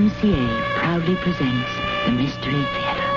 [0.00, 1.70] WMCA proudly presents
[2.06, 3.08] the Mystery Theater.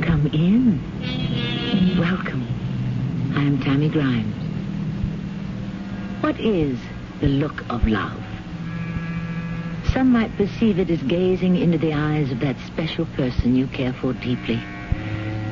[0.00, 0.80] Come in.
[1.98, 2.48] Welcome.
[3.36, 4.34] I am Tammy Grimes.
[6.22, 6.78] What is
[7.20, 8.24] the look of love?
[9.92, 13.92] Some might perceive it as gazing into the eyes of that special person you care
[13.92, 14.62] for deeply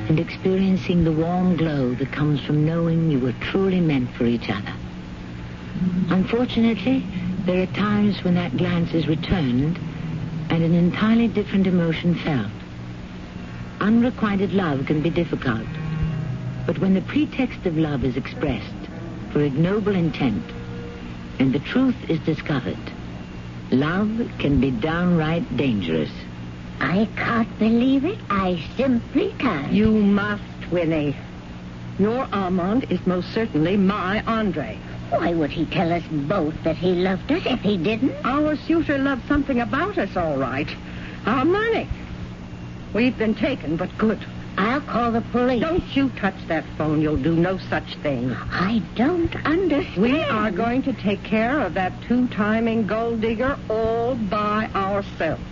[0.08, 4.48] and experiencing the warm glow that comes from knowing you were truly meant for each
[4.48, 4.72] other.
[6.10, 7.04] Unfortunately,
[7.44, 9.78] there are times when that glance is returned
[10.50, 12.50] and an entirely different emotion felt.
[13.80, 15.66] Unrequited love can be difficult,
[16.66, 18.74] but when the pretext of love is expressed
[19.32, 20.44] for ignoble intent
[21.38, 22.78] and the truth is discovered,
[23.70, 26.10] love can be downright dangerous.
[26.80, 28.18] I can't believe it.
[28.28, 29.72] I simply can't.
[29.72, 31.16] You must, Winnie.
[31.98, 34.78] Your Armand is most certainly my Andre.
[35.10, 38.14] Why would he tell us both that he loved us if he didn't?
[38.24, 40.68] Our suitor loved something about us, all right.
[41.24, 41.88] Our money.
[42.92, 44.24] We've been taken, but good.
[44.58, 45.60] I'll call the police.
[45.60, 47.00] Don't you touch that phone.
[47.02, 48.32] You'll do no such thing.
[48.32, 50.02] I don't understand.
[50.02, 55.42] We are going to take care of that two-timing gold digger all by ourselves.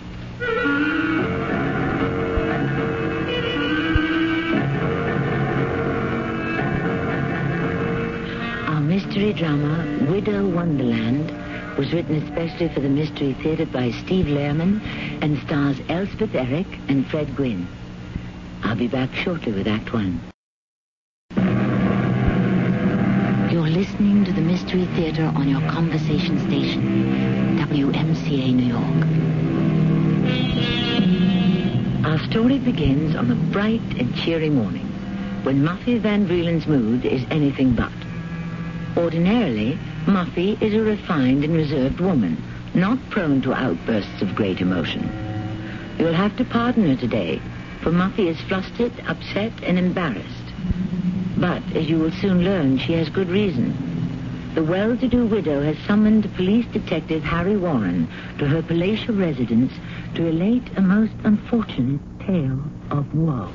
[8.67, 11.31] Our mystery drama, Widow Wonderland,
[11.77, 14.81] was written especially for the Mystery Theater by Steve Lehrman
[15.21, 17.67] and stars Elspeth Eric and Fred Gwynne.
[18.63, 20.19] I'll be back shortly with Act One.
[23.51, 29.54] You're listening to the Mystery Theater on your conversation station, WMCA New York.
[32.05, 34.85] Our story begins on a bright and cheery morning
[35.41, 37.91] when Muffy Van Vreeland's mood is anything but.
[38.95, 42.37] Ordinarily, Muffy is a refined and reserved woman,
[42.75, 45.09] not prone to outbursts of great emotion.
[45.97, 47.41] You'll have to pardon her today,
[47.81, 50.53] for Muffy is flustered, upset, and embarrassed.
[51.37, 53.84] But, as you will soon learn, she has good reason.
[54.55, 58.07] The well-to-do widow has summoned police detective Harry Warren
[58.39, 59.73] to her palatial residence
[60.13, 63.51] to relate a most unfortunate tale of woe.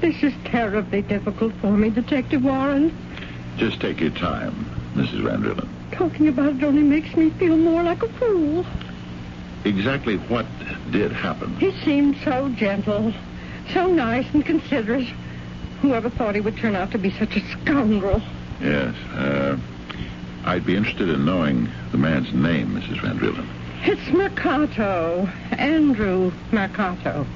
[0.00, 2.96] This is terribly difficult for me, Detective Warren.
[3.58, 4.54] Just take your time,
[4.94, 5.22] Mrs.
[5.22, 8.64] Van Talking about it only makes me feel more like a fool.
[9.66, 10.46] Exactly what
[10.90, 11.54] did happen?
[11.56, 13.12] He seemed so gentle,
[13.74, 15.08] so nice and considerate.
[15.82, 18.22] Whoever thought he would turn out to be such a scoundrel?
[18.62, 18.94] Yes.
[19.12, 19.58] Uh,
[20.44, 23.00] I'd be interested in knowing the man's name, Mrs.
[23.00, 23.48] Van Drillen.
[23.84, 25.28] It's Mercato.
[25.58, 27.26] Andre Mercato.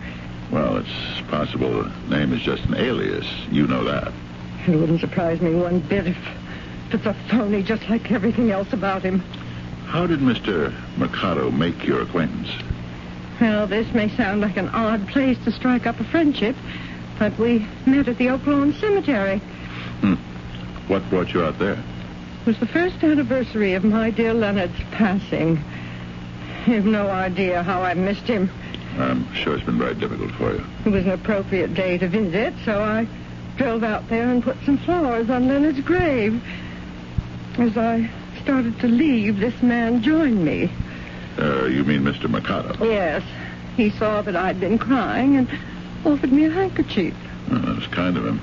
[0.51, 3.27] Well, it's possible the name is just an alias.
[3.51, 4.13] You know that.
[4.67, 6.17] It wouldn't surprise me one bit if,
[6.89, 9.21] if it's a phony just like everything else about him.
[9.87, 10.75] How did Mr.
[10.97, 12.49] Mercado make your acquaintance?
[13.41, 16.57] Well, this may sound like an odd place to strike up a friendship,
[17.19, 19.39] but we met at the Oak Lawn Cemetery.
[20.01, 20.15] Hmm.
[20.89, 21.83] What brought you out there?
[22.47, 25.61] It was the first anniversary of my dear Leonard's passing.
[26.69, 28.49] You've no idea how I missed him.
[28.99, 30.65] I'm sure it's been very difficult for you.
[30.85, 33.09] It was an appropriate day to visit, so I
[33.57, 36.41] drove out there and put some flowers on Leonard's grave.
[37.59, 38.09] As I
[38.43, 40.71] started to leave, this man joined me.
[41.37, 42.31] Uh, you mean Mr.
[42.31, 42.77] Mercado?
[42.85, 43.25] Yes.
[43.77, 45.49] He saw that I'd been crying and
[46.05, 47.13] offered me a handkerchief.
[47.51, 48.41] Oh, that was kind of him.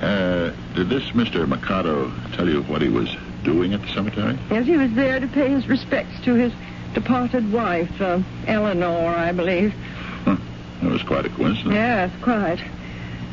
[0.00, 1.46] Uh, did this Mr.
[1.46, 4.38] Mercado tell you what he was doing at the cemetery?
[4.50, 6.52] Yes, he was there to pay his respects to his
[6.94, 9.74] departed wife, uh, Eleanor, I believe.
[10.24, 10.36] Huh.
[10.82, 11.74] That was quite a coincidence.
[11.74, 12.60] Yes, quite.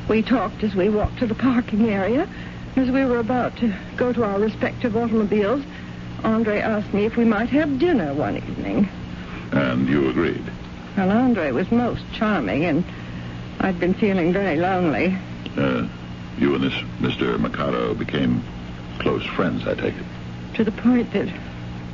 [0.08, 2.28] We talked as we walked to the parking area.
[2.76, 5.64] As we were about to go to our respective automobiles,
[6.24, 8.90] Andre asked me if we might have dinner one evening.
[9.52, 10.44] And you agreed?
[10.98, 12.84] Well, Andre was most charming, and
[13.60, 15.18] I'd been feeling very lonely.
[15.56, 15.88] Uh,
[16.38, 17.40] you and this Mr.
[17.40, 18.44] Mercado became
[19.00, 20.06] close friends, I take it.
[20.56, 21.30] To the point that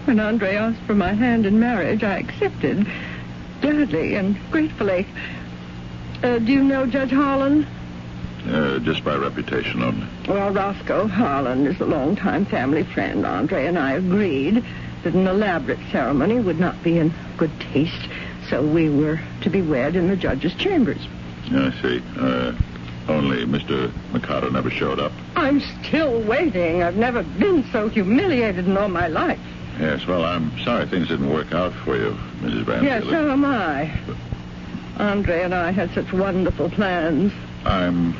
[0.06, 2.88] when Andre asked for my hand in marriage, I accepted
[3.62, 5.06] gladly and gratefully.
[6.24, 7.68] Uh, do you know Judge Harlan?
[8.48, 10.08] Uh, just by reputation only.
[10.28, 13.26] Well, Roscoe Harlan is a longtime family friend.
[13.26, 14.64] Andre and I agreed
[15.04, 18.08] that an elaborate ceremony would not be in good taste,
[18.50, 21.08] so we were to be wed in the judge's chambers.
[21.52, 22.02] I see.
[22.18, 22.54] Uh,
[23.08, 23.92] only Mr.
[24.12, 25.12] Mercado never showed up.
[25.36, 26.84] I'm still waiting.
[26.84, 29.40] I've never been so humiliated in all my life.
[29.80, 32.64] Yes, well, I'm sorry things didn't work out for you, Mrs.
[32.66, 33.92] Van Yes, so am I.
[34.98, 37.34] Andre and I had such wonderful plans.
[37.66, 38.16] I'm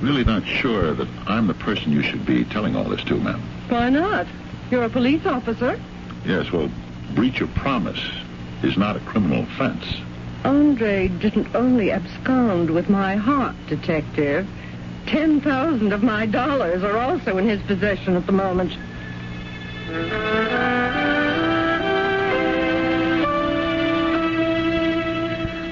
[0.00, 3.42] really not sure that I'm the person you should be telling all this to, ma'am.
[3.68, 4.26] Why not?
[4.70, 5.78] You're a police officer.
[6.24, 6.70] Yes, well,
[7.14, 8.00] breach of promise
[8.62, 9.84] is not a criminal offense.
[10.44, 14.46] Andre didn't only abscond with my heart, Detective.
[15.06, 18.76] Ten thousand of my dollars are also in his possession at the moment.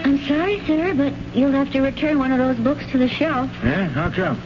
[0.04, 3.50] I'm sorry, sir, but you'll have to return one of those books to the shelf.
[3.64, 4.40] Yeah, how come?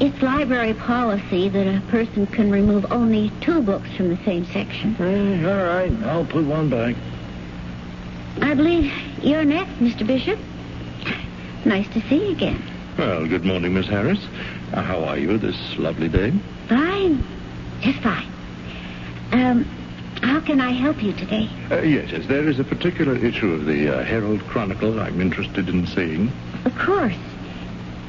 [0.00, 4.96] It's library policy that a person can remove only two books from the same section.
[4.98, 6.96] Eh, all right, I'll put one back.
[8.40, 8.92] I believe
[9.22, 10.06] you're next, Mr.
[10.06, 10.38] Bishop.
[11.64, 12.62] Nice to see you again.
[12.98, 14.24] Well, good morning, Miss Harris.
[14.72, 16.32] Uh, how are you this lovely day?
[16.68, 17.24] Fine.
[17.80, 18.30] Just fine.
[19.32, 19.64] Um,
[20.22, 21.48] how can I help you today?
[21.70, 25.68] Uh, yes, yes, there is a particular issue of the uh, Herald Chronicle I'm interested
[25.68, 26.30] in seeing.
[26.64, 27.16] Of course.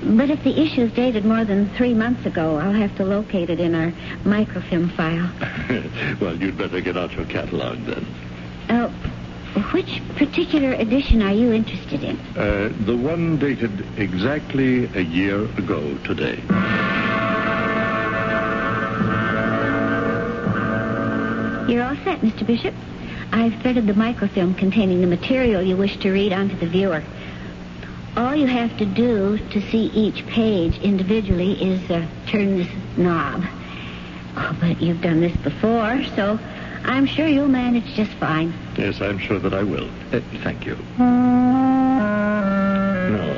[0.03, 3.59] But if the issue's dated more than three months ago, I'll have to locate it
[3.59, 3.91] in our
[4.23, 5.31] microfilm file.
[6.21, 8.05] well, you'd better get out your catalog then.
[8.69, 8.91] Uh,
[9.71, 12.17] which particular edition are you interested in?
[12.37, 16.41] Uh, the one dated exactly a year ago today.
[21.71, 22.45] You're all set, Mr.
[22.45, 22.75] Bishop.
[23.31, 27.03] I've threaded the microfilm containing the material you wish to read onto the viewer.
[28.17, 33.43] All you have to do to see each page individually is uh, turn this knob.
[34.37, 36.39] Oh, but you've done this before, so
[36.85, 38.53] I'm sure you'll manage just fine.
[38.77, 39.89] Yes, I'm sure that I will.
[40.11, 40.75] Uh, thank you.
[40.97, 41.05] Now,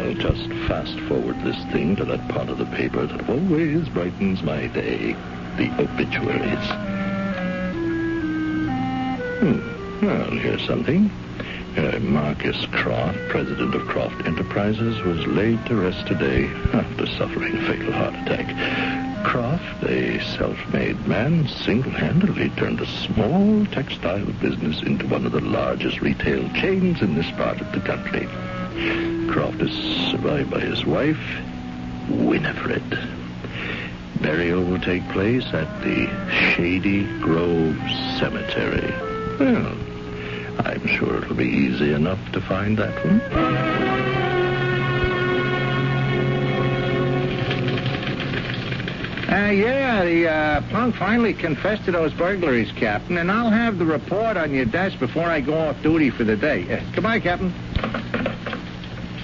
[0.03, 4.43] I'll just fast forward this thing to that part of the paper that always brightens
[4.43, 5.13] my day
[5.57, 6.67] the obituaries.
[9.39, 10.05] Hmm.
[10.05, 11.09] Well, here's something.
[11.77, 17.61] Uh, Marcus Croft, president of Croft Enterprises, was laid to rest today after suffering a
[17.67, 19.16] fatal heart attack.
[19.23, 26.01] Croft, a self-made man, single-handedly turned a small textile business into one of the largest
[26.01, 28.27] retail chains in this part of the country.
[29.31, 31.19] Croft is survived by his wife,
[32.09, 32.83] Winifred.
[34.21, 36.07] Burial will take place at the
[36.55, 37.77] Shady Grove
[38.19, 38.93] Cemetery.
[39.39, 39.77] Well,
[40.65, 44.36] I'm sure it'll be easy enough to find that one.
[49.29, 53.85] Uh, yeah, the uh, punk finally confessed to those burglaries, Captain, and I'll have the
[53.85, 56.63] report on your desk before I go off duty for the day.
[56.71, 57.53] Uh, goodbye, Captain.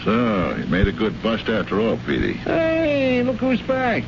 [0.03, 2.33] So, you made a good bust after all, Petey.
[2.33, 4.03] Hey, look who's back.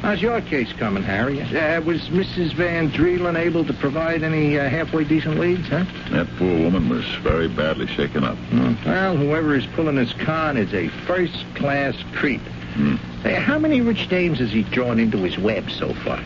[0.00, 1.42] How's your case coming, Harry?
[1.42, 2.54] Uh, was Mrs.
[2.54, 5.84] Van Dreelen able to provide any uh, halfway decent leads, huh?
[6.12, 8.38] That poor woman was very badly shaken up.
[8.86, 12.40] Well, whoever is pulling this con is a first-class creep.
[12.76, 12.96] Hmm.
[13.22, 16.18] Hey, how many rich dames has he drawn into his web so far?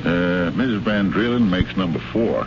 [0.00, 0.80] Uh, Mrs.
[0.80, 2.46] Van Dreelen makes number four.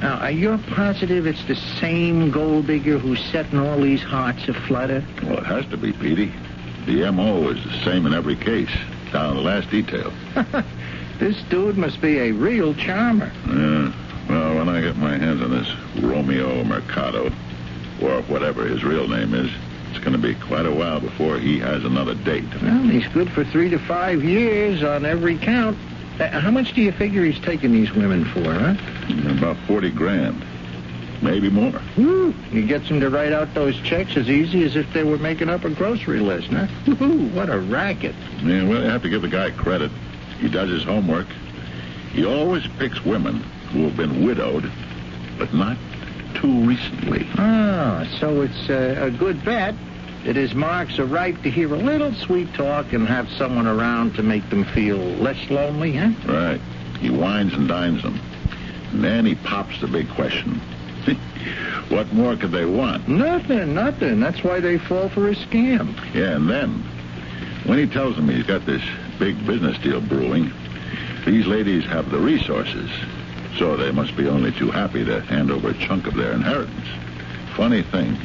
[0.00, 5.04] Now, are you positive it's the same gold digger who's setting all these hearts aflutter?
[5.24, 6.32] Well, it has to be, Petey.
[6.86, 7.48] The M.O.
[7.50, 8.70] is the same in every case,
[9.12, 10.12] down to the last detail.
[11.18, 13.32] This dude must be a real charmer.
[13.48, 13.92] Yeah.
[14.28, 15.68] Well, when I get my hands on this
[16.00, 17.32] Romeo Mercado,
[18.00, 19.50] or whatever his real name is,
[19.90, 22.44] it's going to be quite a while before he has another date.
[22.62, 25.78] Well, he's good for three to five years on every count.
[26.20, 28.74] Uh, how much do you figure he's taking these women for, huh?
[29.30, 30.44] About 40 grand.
[31.22, 31.80] Maybe more.
[31.96, 32.30] Woo.
[32.50, 35.48] He gets them to write out those checks as easy as if they were making
[35.48, 36.66] up a grocery list, huh?
[37.00, 38.14] Woo, what a racket.
[38.42, 39.90] Yeah, well, you have to give the guy credit.
[40.40, 41.26] He does his homework.
[42.12, 43.40] He always picks women
[43.72, 44.70] who have been widowed,
[45.38, 45.76] but not
[46.34, 47.26] too recently.
[47.36, 49.74] Ah, so it's uh, a good bet
[50.24, 54.14] that his marks are ripe to hear a little sweet talk and have someone around
[54.14, 56.10] to make them feel less lonely, huh?
[56.26, 56.60] Right.
[57.00, 58.20] He wines and dines them.
[58.92, 60.60] And then he pops the big question.
[61.88, 63.08] what more could they want?
[63.08, 64.20] Nothing, nothing.
[64.20, 65.94] That's why they fall for his scam.
[66.14, 66.82] Yeah, and then,
[67.64, 68.82] when he tells them he's got this
[69.18, 70.52] big business deal brewing,
[71.24, 72.90] these ladies have the resources.
[73.58, 76.86] So they must be only too happy to hand over a chunk of their inheritance.
[77.56, 78.16] Funny thing,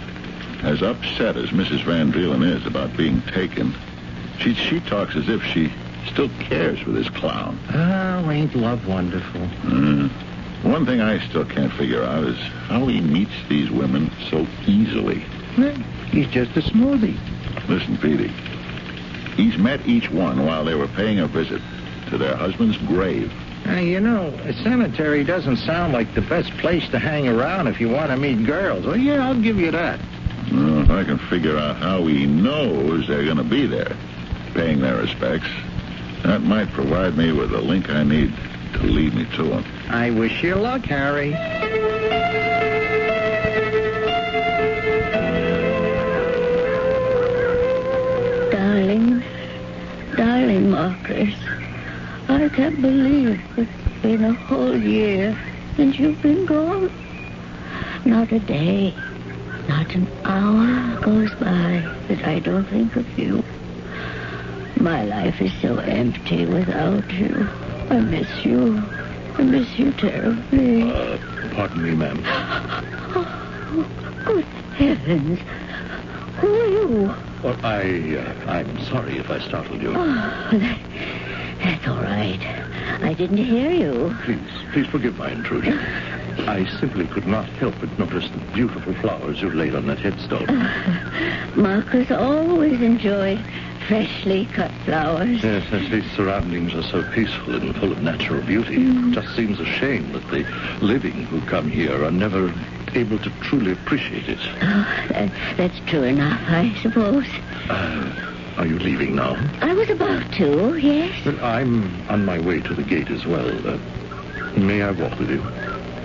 [0.61, 1.83] as upset as Mrs.
[1.85, 3.73] Van Dreelen is about being taken,
[4.39, 5.73] she, she talks as if she
[6.05, 7.57] still cares for this clown.
[7.73, 9.41] Oh, ain't love wonderful?
[9.41, 10.07] Uh,
[10.61, 12.37] one thing I still can't figure out is
[12.67, 15.25] how he meets these women so easily.
[15.57, 15.75] Well,
[16.11, 17.17] he's just a smoothie.
[17.67, 18.31] Listen, Petey.
[19.35, 21.61] He's met each one while they were paying a visit
[22.09, 23.33] to their husband's grave.
[23.65, 27.79] Uh, you know, a cemetery doesn't sound like the best place to hang around if
[27.79, 28.85] you want to meet girls.
[28.85, 29.99] Well, yeah, I'll give you that.
[30.51, 33.95] Well, if I can figure out how he knows they're going to be there,
[34.53, 35.47] paying their respects.
[36.23, 38.33] That might provide me with a link I need
[38.73, 39.65] to lead me to them.
[39.89, 41.31] I wish you luck, Harry.
[48.51, 49.23] Darling,
[50.15, 51.33] darling Marcus,
[52.29, 55.37] I can't believe it's been a whole year
[55.75, 56.89] since you've been gone.
[58.05, 58.93] Not a day,
[59.67, 63.43] not an hour goes by that I don't think of you.
[64.77, 67.47] My life is so empty without you.
[67.89, 68.77] I miss you.
[69.37, 70.83] I miss you terribly.
[70.83, 71.17] Uh,
[71.53, 72.21] pardon me, ma'am.
[73.15, 73.85] Oh,
[74.25, 75.39] good heavens.
[76.39, 77.15] Who are you?
[77.43, 79.93] Well, I, uh, I'm sorry if I startled you.
[79.95, 80.79] Oh, that,
[81.63, 82.39] that's all right.
[83.01, 84.15] I didn't hear you.
[84.23, 84.39] Please,
[84.71, 85.79] please forgive my intrusion.
[86.47, 90.47] I simply could not help but notice the beautiful flowers you laid on that headstone.
[91.55, 93.39] Marcus always enjoyed
[93.87, 95.43] freshly cut flowers.
[95.43, 99.59] Yes, as these surroundings are so peaceful and full of natural beauty, it just seems
[99.59, 100.43] a shame that the
[100.81, 102.53] living who come here are never
[102.95, 104.39] able to truly appreciate it.
[104.61, 107.27] Oh, that, that's true enough, I suppose.
[107.69, 109.35] Uh, are you leaving now?
[109.61, 111.25] I was about to, yes.
[111.25, 113.49] Well, I'm on my way to the gate as well.
[113.67, 113.77] Uh,
[114.57, 115.43] may I walk with you?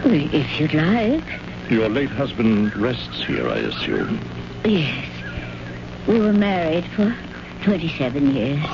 [0.05, 1.25] If you'd like.
[1.71, 4.19] Your late husband rests here, I assume.
[4.65, 5.07] Yes.
[6.07, 7.15] We were married for
[7.65, 8.65] 27 years.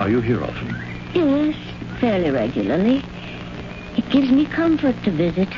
[0.00, 0.74] Are you here often?
[1.14, 1.54] Yes,
[2.00, 3.02] fairly regularly.
[3.96, 5.48] It gives me comfort to visit,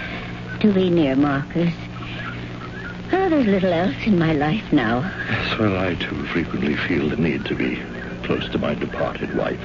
[0.61, 1.72] to be near Marcus.
[3.14, 5.00] Oh, there's little else in my life now.
[5.28, 7.83] Yes, well, I too frequently feel the need to be
[8.25, 9.61] close to my departed wife.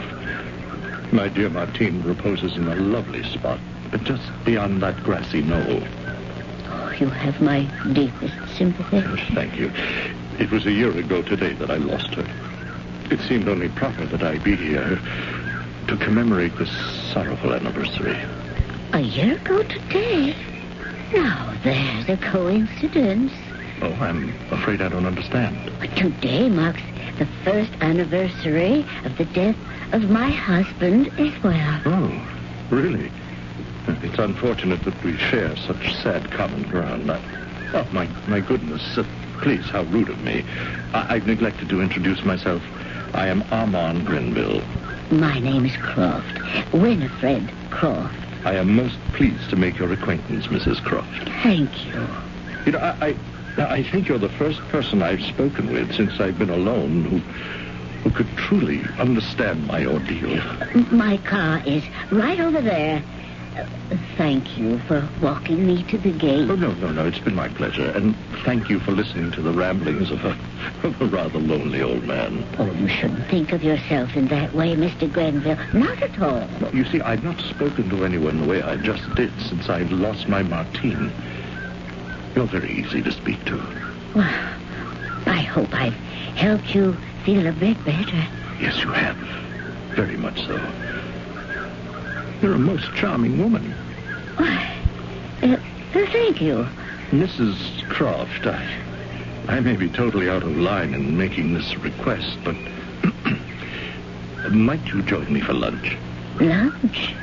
[1.13, 5.81] My dear Martine reposes in a lovely spot, but just beyond that grassy knoll.
[6.67, 7.61] Oh, you have my
[7.93, 8.97] deepest sympathy.
[8.97, 9.71] Yes, thank you.
[10.39, 12.27] It was a year ago today that I lost her.
[13.09, 14.99] It seemed only proper that I be here
[15.87, 16.71] to commemorate this
[17.13, 18.17] sorrowful anniversary.
[18.91, 20.35] A year ago today?
[21.13, 23.31] Now, there's a coincidence.
[23.81, 25.71] Oh, I'm afraid I don't understand.
[25.79, 26.81] But today marks
[27.17, 29.55] the first anniversary of the death
[29.93, 31.81] of my husband as well.
[31.85, 32.27] Oh,
[32.69, 33.11] really?
[33.87, 37.09] It's unfortunate that we share such sad common ground.
[37.09, 37.21] I,
[37.73, 38.97] oh, my, my goodness.
[38.97, 39.05] Uh,
[39.39, 40.43] please, how rude of me.
[40.93, 42.61] I, I've neglected to introduce myself.
[43.13, 44.61] I am Armand Grenville.
[45.11, 46.73] My name is Croft.
[46.73, 48.26] Winifred Croft.
[48.47, 50.81] I am most pleased to make your acquaintance, Mrs.
[50.81, 51.27] Croft.
[51.43, 52.07] Thank you.
[52.65, 53.17] You know, I,
[53.57, 57.17] I, I think you're the first person I've spoken with since I've been alone who,
[58.03, 60.41] who could truly understand my ordeal.
[60.91, 63.03] My car is right over there.
[64.17, 66.49] Thank you for walking me to the gate.
[66.49, 67.05] Oh, no, no, no.
[67.05, 67.89] It's been my pleasure.
[67.91, 70.37] And thank you for listening to the ramblings of a,
[70.83, 72.45] of a rather lonely old man.
[72.57, 75.11] Oh, you shouldn't think of yourself in that way, Mr.
[75.11, 75.57] Grenville.
[75.73, 76.47] Not at all.
[76.73, 80.27] You see, I've not spoken to anyone the way I just did since I've lost
[80.27, 81.11] my Martine.
[82.35, 83.55] You're very easy to speak to.
[84.15, 84.55] Well,
[85.25, 85.93] I hope I've
[86.35, 88.27] helped you feel a bit better.
[88.59, 89.17] Yes, you have.
[89.95, 90.57] Very much so.
[92.41, 93.71] You're a most charming woman.
[94.35, 94.71] Why,
[95.41, 95.57] uh,
[95.91, 96.67] thank you.
[97.09, 97.87] Mrs.
[97.89, 98.77] Croft, I,
[99.47, 102.55] I may be totally out of line in making this request, but
[104.51, 105.97] might you join me for lunch?
[106.39, 107.15] Lunch?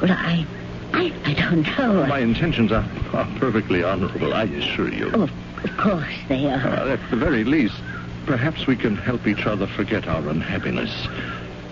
[0.00, 0.46] Well, I,
[0.92, 2.06] I, I don't know.
[2.06, 5.10] My intentions are, are perfectly honorable, I assure you.
[5.12, 5.22] Oh,
[5.64, 6.58] of course they are.
[6.68, 7.80] Uh, at the very least,
[8.26, 11.08] perhaps we can help each other forget our unhappiness.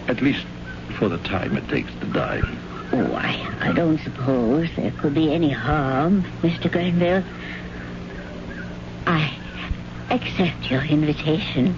[0.09, 0.45] At least
[0.99, 2.43] for the time it takes to die.
[2.93, 6.71] Oh, I, I don't suppose there could be any harm, Mr.
[6.71, 7.23] Grenville.
[9.07, 9.33] I
[10.11, 11.77] accept your invitation.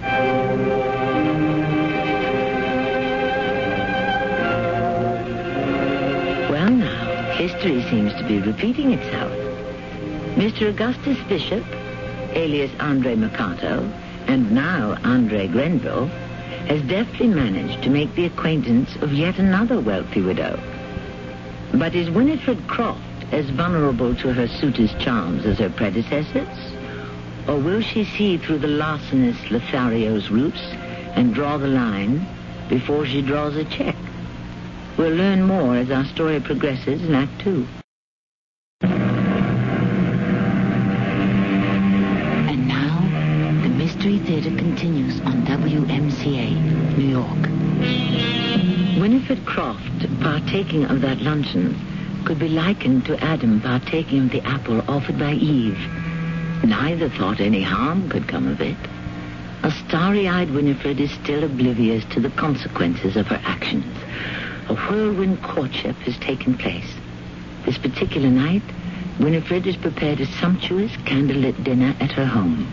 [6.49, 9.31] Well, now, history seems to be repeating itself.
[10.35, 10.69] Mr.
[10.69, 11.63] Augustus Bishop,
[12.31, 13.87] alias Andre Mercato,
[14.25, 16.07] and now Andre Grenville,
[16.67, 20.59] has deftly managed to make the acquaintance of yet another wealthy widow.
[21.73, 23.01] But is Winifred Croft
[23.31, 26.47] as vulnerable to her suitor's charms as her predecessors?
[27.47, 30.61] Or will she see through the larcenous Lothario's roots
[31.15, 32.27] and draw the line
[32.69, 33.95] before she draws a check?
[34.97, 37.65] We'll learn more as our story progresses in Act Two.
[38.81, 38.91] And
[42.67, 42.99] now,
[43.63, 47.49] the Mystery Theater continues on WMCA, New York.
[49.01, 49.92] Winifred Croft
[50.23, 51.75] partaking of that luncheon
[52.25, 55.77] could be likened to Adam partaking of the apple offered by Eve.
[56.63, 58.77] Neither thought any harm could come of it.
[59.63, 63.97] A starry-eyed Winifred is still oblivious to the consequences of her actions.
[64.69, 66.95] A whirlwind courtship has taken place.
[67.65, 68.63] This particular night,
[69.19, 72.65] Winifred has prepared a sumptuous candlelit dinner at her home.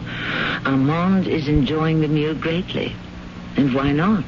[0.64, 2.94] Armand is enjoying the meal greatly.
[3.56, 4.24] And why not?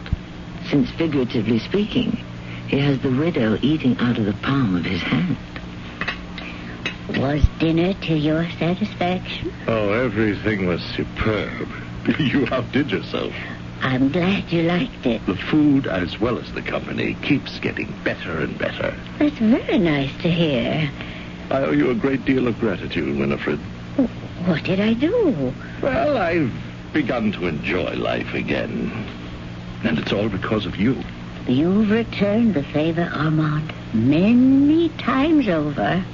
[0.68, 2.24] Since, figuratively speaking,
[2.72, 5.36] he has the widow eating out of the palm of his hand.
[7.18, 9.52] Was dinner to your satisfaction?
[9.68, 11.68] Oh, everything was superb.
[12.18, 13.32] You outdid yourself.
[13.82, 15.24] I'm glad you liked it.
[15.26, 18.92] The food, as well as the company, keeps getting better and better.
[19.18, 20.90] That's very nice to hear.
[21.50, 23.60] I owe you a great deal of gratitude, Winifred.
[24.46, 25.52] What did I do?
[25.80, 26.52] Well, I've
[26.92, 28.90] begun to enjoy life again.
[29.84, 30.96] And it's all because of you.
[31.46, 36.04] You've returned the favor, Armand, many times over.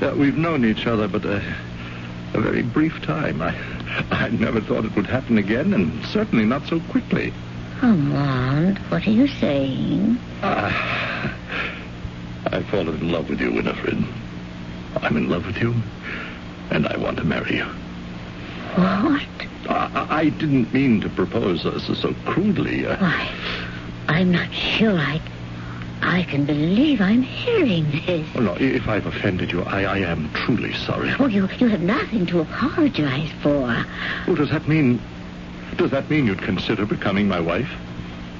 [0.00, 1.42] Uh, we've known each other but a,
[2.34, 3.40] a very brief time.
[3.40, 3.54] I,
[4.10, 7.32] I never thought it would happen again, and certainly not so quickly.
[7.82, 10.18] Armand, what are you saying?
[10.42, 11.34] Ah,
[12.52, 14.04] I've fallen in love with you, Winifred.
[14.96, 15.74] I'm in love with you,
[16.70, 17.64] and I want to marry you.
[18.74, 19.26] What?
[19.68, 22.86] I, I didn't mean to propose uh, so, so crudely.
[22.86, 23.30] Uh, Why,
[24.08, 25.20] I'm not sure I,
[26.02, 28.28] I can believe I'm hearing this.
[28.34, 31.12] oh, no, if I've offended you, I, I am truly sorry.
[31.18, 33.84] Oh, you, you have nothing to apologize for.
[34.28, 35.00] Oh, does that mean...
[35.76, 37.68] Does that mean you'd consider becoming my wife?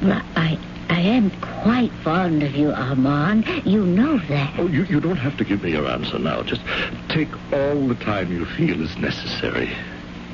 [0.02, 0.56] Well, I,
[0.88, 3.48] I am quite fond of you, Armand.
[3.64, 4.54] You know that.
[4.58, 6.42] Oh, you, you don't have to give me your answer now.
[6.42, 6.62] Just
[7.08, 9.70] take all the time you feel is necessary.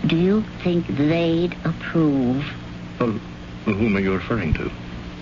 [0.06, 2.44] Do you think they'd approve?
[2.98, 3.12] Well,
[3.64, 4.70] whom are you referring to?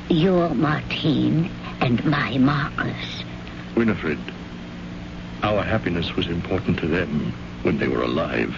[0.09, 1.51] Your Martine
[1.81, 3.23] and my Marcus.
[3.77, 4.19] Winifred.
[5.43, 8.57] Our happiness was important to them when they were alive.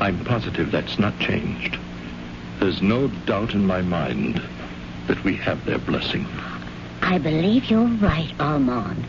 [0.00, 1.78] I'm positive that's not changed.
[2.60, 4.40] There's no doubt in my mind
[5.06, 6.26] that we have their blessing.
[7.02, 9.04] I believe you're right, Armand.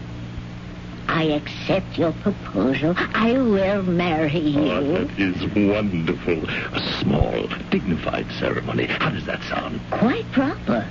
[1.07, 2.93] I accept your proposal.
[2.97, 4.71] I will marry oh, you.
[4.71, 6.47] Oh, that is wonderful.
[6.49, 8.85] A small, dignified ceremony.
[8.85, 9.79] How does that sound?
[9.89, 10.87] Quite proper,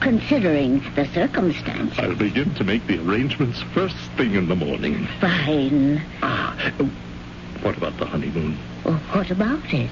[0.00, 1.98] considering the circumstances.
[1.98, 5.06] I'll begin to make the arrangements first thing in the morning.
[5.20, 6.02] Fine.
[6.22, 6.90] Ah, oh,
[7.62, 8.58] what about the honeymoon?
[8.84, 9.90] Well, what about it?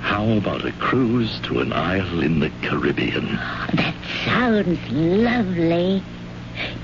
[0.00, 3.36] How about a cruise to an isle in the Caribbean?
[3.74, 3.94] That
[4.24, 6.02] sounds lovely.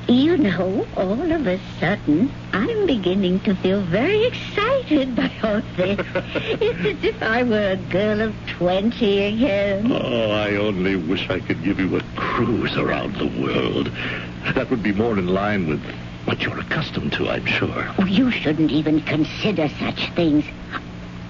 [0.08, 5.98] You know, all of a sudden, I'm beginning to feel very excited by all this.
[6.14, 9.92] it's as if I were a girl of 20 again.
[9.92, 13.90] Oh, I only wish I could give you a cruise around the world.
[14.54, 15.82] That would be more in line with
[16.24, 17.94] what you're accustomed to, I'm sure.
[17.98, 20.44] Oh, you shouldn't even consider such things.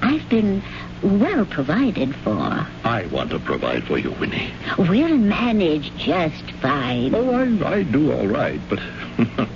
[0.03, 0.63] I've been
[1.03, 2.67] well provided for.
[2.85, 4.53] I want to provide for you, Winnie.
[4.79, 7.15] We'll manage just fine.
[7.15, 8.81] Oh, I, I do all right, but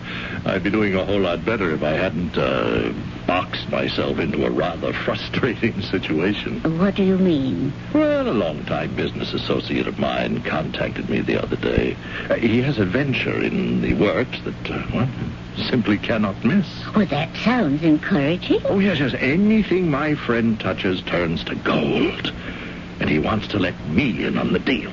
[0.44, 2.92] I'd be doing a whole lot better if I hadn't uh,
[3.26, 6.60] boxed myself into a rather frustrating situation.
[6.78, 7.72] What do you mean?
[7.92, 11.96] Well, a long-time business associate of mine contacted me the other day.
[12.28, 15.08] Uh, he has a venture in the works that, uh, well,
[15.56, 16.66] simply cannot miss.
[16.94, 18.60] Well, that sounds encouraging.
[18.66, 19.14] Oh, yes, yes.
[19.18, 22.32] Anything my friend touches turns to gold.
[23.00, 24.92] And he wants to let me in on the deal.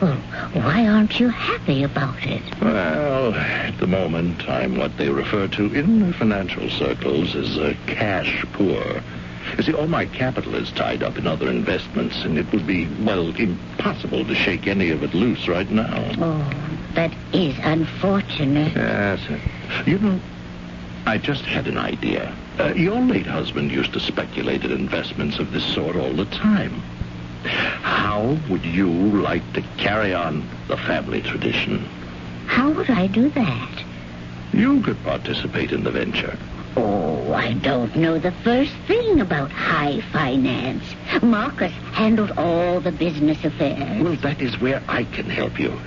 [0.00, 0.16] Well,
[0.52, 2.42] why aren't you happy about it?
[2.60, 8.44] Well, at the moment, I'm what they refer to in financial circles as uh, cash
[8.52, 9.02] poor.
[9.56, 12.88] You see, all my capital is tied up in other investments, and it would be,
[13.04, 16.12] well, impossible to shake any of it loose right now.
[16.18, 16.50] Oh,
[16.94, 18.74] that is unfortunate.
[18.74, 19.20] Yes.
[19.86, 20.20] You know,
[21.06, 22.34] I just had an idea.
[22.58, 26.82] Uh, your late husband used to speculate in investments of this sort all the time.
[27.44, 31.84] How would you like to carry on the family tradition?
[32.46, 33.84] How would I do that?
[34.52, 36.36] You could participate in the venture.
[36.76, 40.84] Oh, I don't know the first thing about high finance.
[41.22, 44.02] Marcus handled all the business affairs.
[44.02, 45.78] Well, that is where I can help you.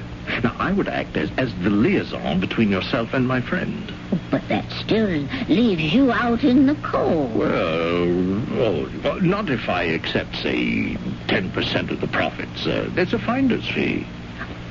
[0.43, 3.91] Now, I would act as, as the liaison between yourself and my friend.
[4.29, 7.35] But that still leaves you out in the cold.
[7.35, 10.95] Well, oh, well, not if I accept, say,
[11.27, 12.65] 10% of the profits.
[12.65, 14.05] Uh, there's a finder's fee.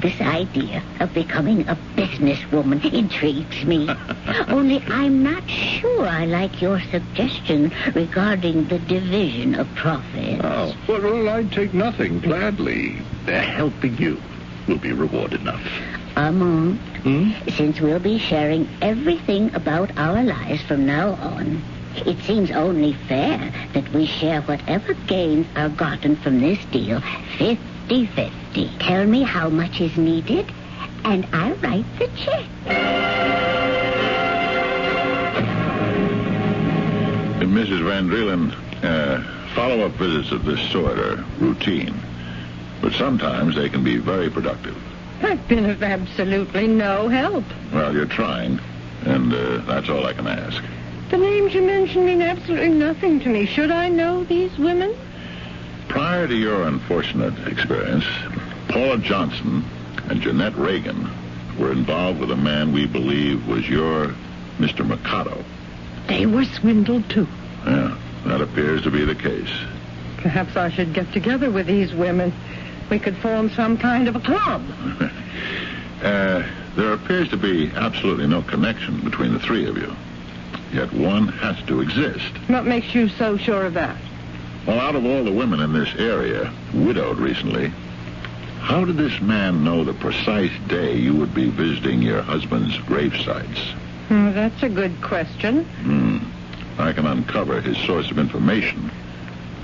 [0.01, 3.89] This idea of becoming a businesswoman intrigues me.
[4.49, 10.41] Only I'm not sure I like your suggestion regarding the division of profits.
[10.45, 13.03] Oh, well, well I'd take nothing gladly.
[13.27, 14.23] Uh, helping you
[14.69, 15.61] will be reward enough.
[16.17, 17.31] Armand, Hmm?
[17.57, 21.63] since we'll be sharing everything about our lives from now on,
[22.07, 27.01] It seems only fair that we share whatever gains are gotten from this deal
[27.39, 28.69] 50-50.
[28.79, 30.47] Tell me how much is needed,
[31.05, 32.45] and I'll write the check.
[37.41, 37.83] Mrs.
[37.85, 38.53] Van Drielen,
[38.85, 39.21] uh,
[39.55, 41.95] follow-up visits of this sort are routine,
[42.81, 44.77] but sometimes they can be very productive.
[45.23, 47.45] I've been of absolutely no help.
[47.73, 48.61] Well, you're trying,
[49.05, 50.63] and uh, that's all I can ask.
[51.11, 53.47] The names you mentioned mean absolutely nothing to me.
[53.47, 54.95] Should I know these women?
[55.89, 58.05] Prior to your unfortunate experience,
[58.69, 59.65] Paula Johnson
[60.09, 61.09] and Jeanette Reagan
[61.59, 64.15] were involved with a man we believe was your
[64.59, 64.87] Mr.
[64.87, 65.43] Mercado.
[66.07, 67.27] They were swindled, too.
[67.67, 69.51] Yeah, that appears to be the case.
[70.19, 72.33] Perhaps I should get together with these women.
[72.91, 74.63] We could form some kind of a club.
[76.03, 76.43] uh,
[76.77, 79.95] there appears to be absolutely no connection between the three of you.
[80.73, 82.33] Yet one has to exist.
[82.47, 83.97] What makes you so sure of that?
[84.67, 87.73] Well, out of all the women in this area, widowed recently,
[88.61, 93.17] how did this man know the precise day you would be visiting your husband's grave
[93.25, 93.59] sites?
[94.09, 95.65] Hmm, that's a good question.
[95.65, 96.19] Hmm.
[96.79, 98.91] I can uncover his source of information.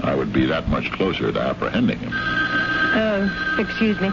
[0.01, 2.13] I would be that much closer to apprehending him.
[2.95, 3.29] Uh,
[3.59, 4.09] excuse me.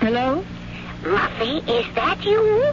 [0.00, 0.42] Hello?
[1.02, 2.72] Muffy, is that you?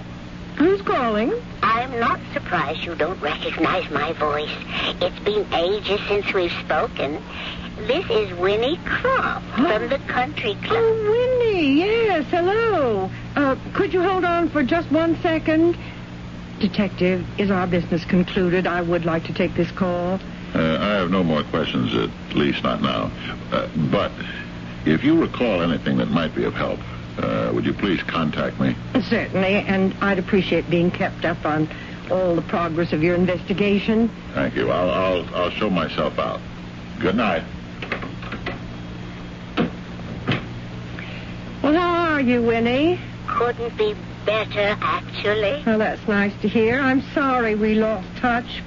[0.56, 1.34] Who's calling?
[1.62, 4.50] I'm not surprised you don't recognize my voice.
[5.02, 7.22] It's been ages since we've spoken.
[7.88, 10.78] This is Winnie Croft from the country club.
[10.82, 13.12] Oh, Winnie, yes, hello.
[13.36, 15.78] Uh, could you hold on for just one second?
[16.60, 18.66] Detective, is our business concluded?
[18.66, 20.22] I would like to take this call.
[20.56, 23.12] Uh, I have no more questions, at least not now.
[23.52, 24.12] Uh, but
[24.86, 26.80] if you recall anything that might be of help,
[27.18, 28.74] uh, would you please contact me?
[29.10, 31.68] Certainly, and I'd appreciate being kept up on
[32.10, 34.10] all the progress of your investigation.
[34.34, 34.72] Thank you.
[34.72, 36.40] I'll, I'll, I'll show myself out.
[37.02, 37.44] Good night.
[41.62, 42.98] Well, how are you, Winnie?
[43.28, 43.94] Couldn't be
[44.26, 45.64] better, actually.
[45.66, 46.80] Well, that's nice to hear.
[46.80, 48.62] I'm sorry we lost touch.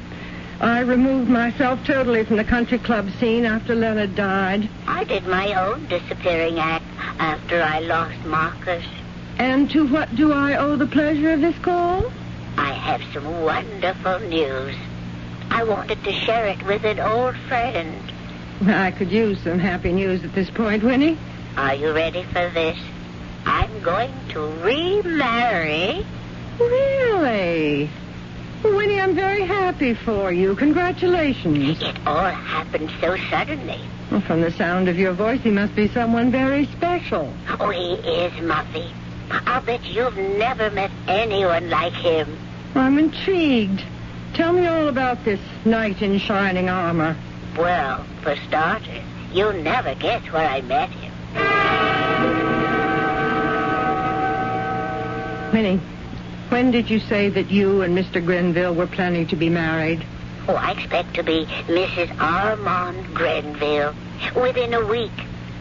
[0.61, 4.69] I removed myself totally from the country club scene after Leonard died.
[4.89, 6.85] I did my own disappearing act
[7.21, 8.85] after I lost Marcus.
[9.39, 12.11] And to what do I owe the pleasure of this call?
[12.57, 14.75] I have some wonderful news.
[15.51, 18.13] I wanted to share it with an old friend.
[18.67, 21.17] I could use some happy news at this point, Winnie.
[21.57, 22.77] Are you ready for this?
[23.47, 26.05] I'm going to remarry.
[26.59, 27.89] Really?
[28.65, 30.55] Winnie, I'm very happy for you.
[30.57, 31.81] Congratulations.
[31.81, 33.81] It all happened so suddenly.
[34.11, 37.33] Well, from the sound of your voice, he must be someone very special.
[37.61, 38.91] Oh, he is, Muffy.
[39.31, 42.39] I'll bet you've never met anyone like him.
[42.75, 43.83] I'm intrigued.
[44.35, 47.17] Tell me all about this knight in shining armor.
[47.57, 51.13] Well, for starters, you'll never guess where I met him.
[55.53, 55.81] Winnie,
[56.51, 58.25] when did you say that you and Mr.
[58.25, 60.05] Grenville were planning to be married?
[60.49, 62.19] Oh, I expect to be Mrs.
[62.19, 63.95] Armand Grenville
[64.35, 65.13] within a week,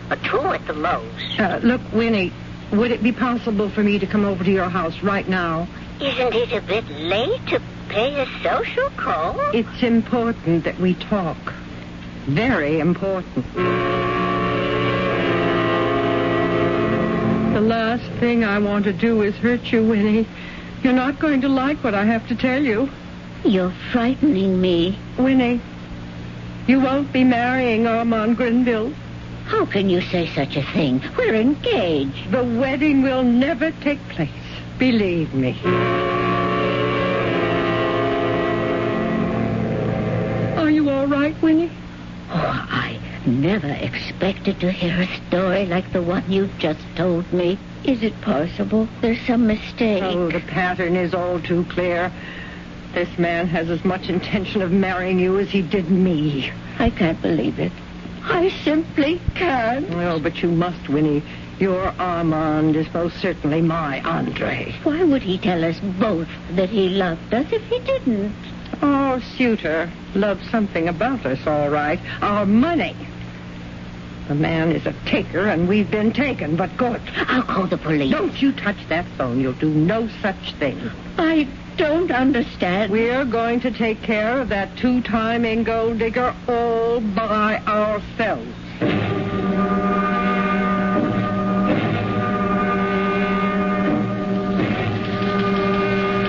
[0.10, 1.40] or two at the most.
[1.40, 2.32] Uh, look, Winnie,
[2.72, 5.68] would it be possible for me to come over to your house right now?
[6.00, 9.40] Isn't it a bit late to pay a social call?
[9.54, 11.38] It's important that we talk.
[12.26, 13.46] Very important.
[17.54, 20.28] The last thing I want to do is hurt you, Winnie.
[20.88, 22.90] You're not going to like what I have to tell you.
[23.44, 24.98] You're frightening me.
[25.18, 25.60] Winnie,
[26.66, 28.94] you won't be marrying Armand Grenville.
[29.48, 31.04] How can you say such a thing?
[31.18, 32.32] We're engaged.
[32.32, 34.30] The wedding will never take place.
[34.80, 35.60] Believe me.
[40.56, 41.70] Are you all right, Winnie?
[42.30, 47.60] Oh, I never expected to hear a story like the one you've just told me.
[47.88, 50.04] Is it possible there's some mistake?
[50.04, 52.12] Oh, the pattern is all too clear.
[52.94, 56.52] This man has as much intention of marrying you as he did me.
[56.80, 57.72] I can't believe it.
[58.24, 59.90] I simply can't.
[59.92, 61.24] Oh, but you must, Winnie.
[61.60, 64.76] Your Armand is most certainly my Andre.
[64.84, 68.36] Why would he tell us both that he loved us if he didn't?
[68.82, 72.00] Our suitor loves something about us, all right.
[72.22, 72.96] Our money.
[74.28, 77.00] The man is a taker, and we've been taken, but good.
[77.16, 78.12] I'll call the police.
[78.12, 79.40] Don't you touch that phone.
[79.40, 80.92] You'll do no such thing.
[81.18, 82.92] I don't understand.
[82.92, 88.54] We're going to take care of that two-timing gold digger all by ourselves.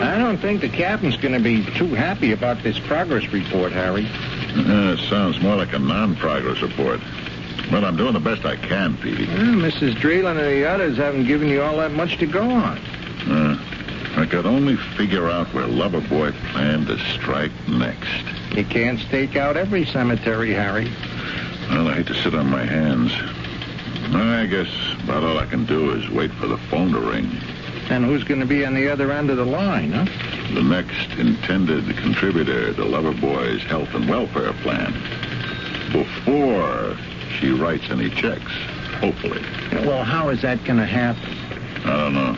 [0.00, 3.72] I don't think the the captain's going to be too happy about this progress report,
[3.72, 4.06] Harry.
[4.54, 7.00] Uh, sounds more like a non-progress report.
[7.70, 9.26] Well, I'm doing the best I can, Petey.
[9.26, 9.96] Well, Mrs.
[9.96, 12.78] Dreelan and the others haven't given you all that much to go on.
[12.78, 13.58] Uh,
[14.16, 18.24] I could only figure out where Loverboy planned to strike next.
[18.56, 20.90] You can't stake out every cemetery, Harry.
[21.70, 23.12] Well, I hate to sit on my hands.
[24.16, 24.68] I guess
[25.04, 27.30] about all I can do is wait for the phone to ring.
[27.90, 30.06] And who's going to be on the other end of the line, huh?
[30.54, 34.92] The next intended contributor to Loverboy's health and welfare plan.
[35.92, 36.96] Before
[37.38, 38.52] she writes any checks,
[39.00, 39.42] hopefully.
[39.86, 41.34] Well, how is that going to happen?
[41.84, 42.36] I don't know.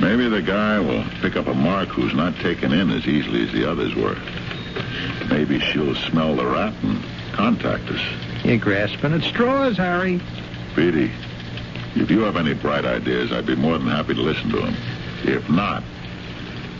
[0.00, 3.52] Maybe the guy will pick up a mark who's not taken in as easily as
[3.52, 4.16] the others were.
[5.28, 8.00] Maybe she'll smell the rat and contact us.
[8.44, 10.20] You're grasping at straws, Harry.
[10.74, 11.10] Petey,
[11.96, 14.74] if you have any bright ideas, I'd be more than happy to listen to them.
[15.24, 15.82] If not,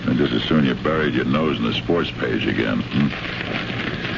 [0.05, 2.81] then just as soon you buried your nose in the sports page again.
[2.81, 4.10] Hmm?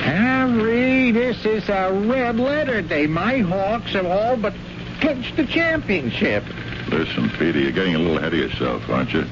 [0.00, 3.06] Harry, this is a red letter day.
[3.06, 4.54] My Hawks have all but
[5.00, 6.42] clinched the championship.
[6.88, 9.26] Listen, Petey, you're getting a little ahead of yourself, aren't you?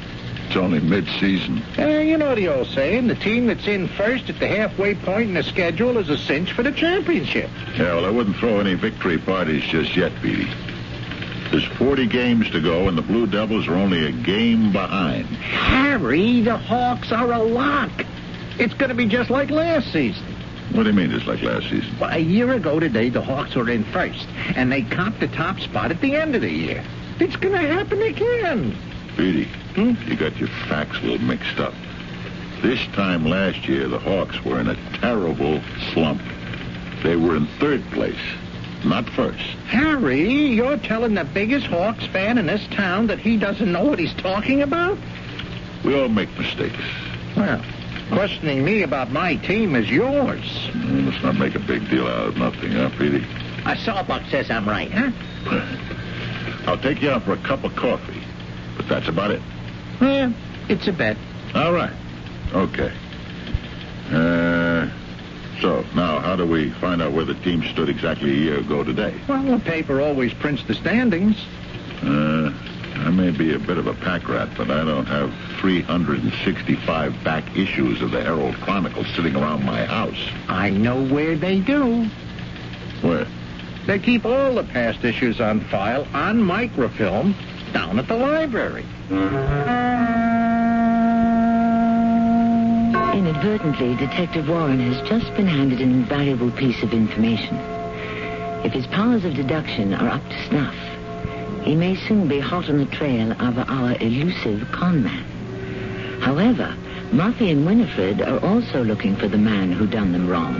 [0.46, 1.62] It's only mid-season.
[1.78, 5.28] Uh, you know the old saying, the team that's in first at the halfway point
[5.28, 7.50] in the schedule is a cinch for the championship.
[7.76, 10.48] Yeah, well, I wouldn't throw any victory parties just yet, Petey.
[11.50, 15.26] There's 40 games to go, and the Blue Devils are only a game behind.
[15.26, 17.90] Harry, the Hawks are a lock.
[18.58, 20.24] It's going to be just like last season.
[20.72, 21.96] What do you mean, just like last season?
[21.98, 25.58] Well, a year ago today, the Hawks were in first, and they copped the top
[25.60, 26.84] spot at the end of the year.
[27.20, 28.76] It's going to happen again.
[29.16, 29.94] Petey, Hmm?
[30.06, 31.72] you got your facts a little mixed up.
[32.62, 35.60] This time last year, the Hawks were in a terrible
[35.92, 36.20] slump.
[37.02, 38.18] They were in third place,
[38.84, 39.38] not first.
[39.68, 43.98] Harry, you're telling the biggest Hawks fan in this town that he doesn't know what
[43.98, 44.98] he's talking about?
[45.84, 46.76] We all make mistakes.
[47.36, 47.62] Well,
[48.12, 50.44] questioning me about my team is yours.
[50.72, 53.24] Mm, Let's not make a big deal out of nothing, huh, Petey?
[53.66, 55.10] A sawbuck says I'm right, huh?
[56.66, 58.22] I'll take you out for a cup of coffee,
[58.76, 59.42] but that's about it.
[60.00, 60.32] Well,
[60.68, 61.16] it's a bet.
[61.54, 61.92] All right.
[62.52, 62.92] Okay.
[64.10, 64.88] Uh,
[65.60, 68.84] so, now, how do we find out where the team stood exactly a year ago
[68.84, 69.14] today?
[69.28, 71.36] Well, the paper always prints the standings.
[72.02, 72.52] Uh,
[73.04, 77.56] I may be a bit of a pack rat, but I don't have 365 back
[77.56, 80.28] issues of the Herald Chronicle sitting around my house.
[80.48, 82.08] I know where they do.
[83.00, 83.26] Where?
[83.86, 87.34] They keep all the past issues on file on microfilm
[87.72, 88.84] down at the library.
[93.16, 97.56] Inadvertently, Detective Warren has just been handed an invaluable piece of information.
[98.64, 100.74] If his powers of deduction are up to snuff,
[101.68, 105.22] he may soon be hot on the trail of our elusive con man.
[106.18, 106.74] However,
[107.12, 110.58] Muffy and Winifred are also looking for the man who done them wrong.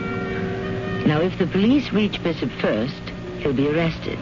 [1.07, 3.01] Now, if the police reach Bishop first,
[3.39, 4.19] he'll be arrested.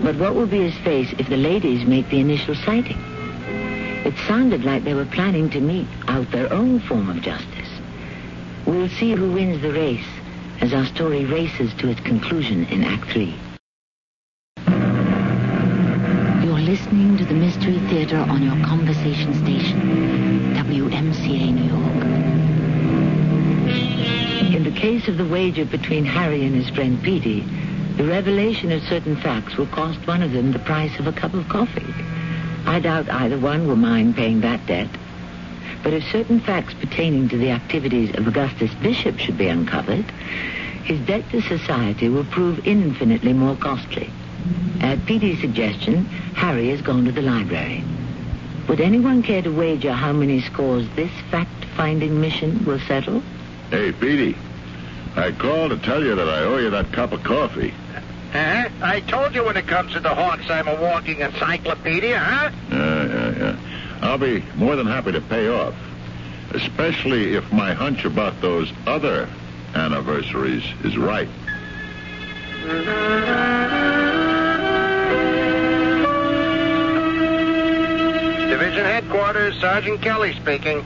[0.00, 2.98] But what will be his face if the ladies make the initial sighting?
[4.06, 7.70] It sounded like they were planning to meet out their own form of justice.
[8.66, 10.06] We'll see who wins the race
[10.60, 13.34] as our story races to its conclusion in Act 3.
[17.18, 22.04] To the Mystery Theater on your conversation station, WMCA New York.
[24.54, 27.40] In the case of the wager between Harry and his friend Petey,
[27.96, 31.34] the revelation of certain facts will cost one of them the price of a cup
[31.34, 31.92] of coffee.
[32.66, 34.88] I doubt either one will mind paying that debt.
[35.82, 40.08] But if certain facts pertaining to the activities of Augustus Bishop should be uncovered,
[40.84, 44.12] his debt to society will prove infinitely more costly.
[44.80, 47.84] At Petey's suggestion, Harry has gone to the library.
[48.68, 53.22] Would anyone care to wager how many scores this fact-finding mission will settle?
[53.70, 54.36] Hey, Petey.
[55.16, 57.72] I called to tell you that I owe you that cup of coffee.
[58.32, 58.68] Huh?
[58.82, 62.50] I told you when it comes to the Hawks, I'm a walking encyclopedia, huh?
[62.70, 63.56] Yeah, yeah, yeah.
[64.02, 65.74] I'll be more than happy to pay off.
[66.52, 69.28] Especially if my hunch about those other
[69.74, 71.28] anniversaries is right.
[78.58, 80.84] Division headquarters, Sergeant Kelly speaking.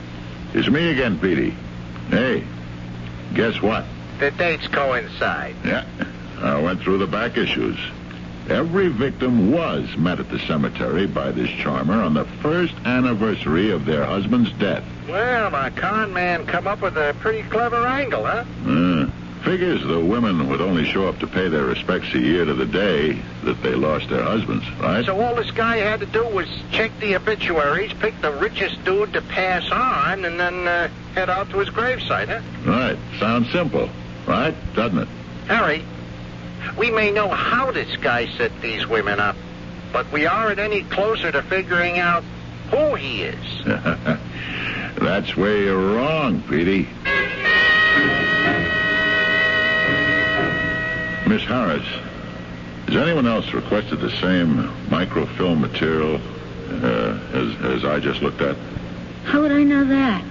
[0.53, 1.55] It's me again, Petey.
[2.11, 2.43] Hey,
[3.33, 3.83] guess what?
[4.19, 5.55] The dates coincide.
[5.65, 5.83] Yeah,
[6.37, 7.75] I went through the back issues.
[8.47, 13.85] Every victim was met at the cemetery by this charmer on the first anniversary of
[13.85, 14.83] their husband's death.
[15.09, 18.43] Well, my con man come up with a pretty clever angle, huh?
[18.67, 19.09] Uh,
[19.43, 22.65] Figures the women would only show up to pay their respects a year to the
[22.65, 25.05] day that they lost their husbands, right?
[25.05, 29.11] So all this guy had to do was check the obituaries, pick the richest dude
[29.11, 32.39] to pass on, and then uh, head out to his gravesite, huh?
[32.65, 32.97] Right.
[33.19, 33.89] Sounds simple,
[34.25, 34.55] right?
[34.75, 35.07] Doesn't it?
[35.47, 35.83] Harry,
[36.77, 39.35] we may know how this guy set these women up,
[39.91, 42.23] but we aren't any closer to figuring out
[42.71, 43.65] who he is.
[43.65, 46.87] That's where you're wrong, Petey.
[51.27, 51.85] Miss Harris,
[52.87, 56.19] has anyone else requested the same microfilm material
[56.69, 58.55] uh, as, as I just looked at?
[59.23, 60.23] How would I know that?